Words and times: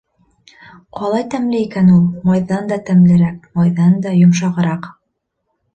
Ҡалай 0.99 1.25
тәмле 1.33 1.59
икән 1.65 1.93
ул, 1.97 2.09
майҙан 2.31 2.73
да 2.73 2.81
тәмлерәк, 2.89 3.47
майҙан 3.61 3.97
да 4.09 4.19
йом-шағыраҡ. 4.23 4.95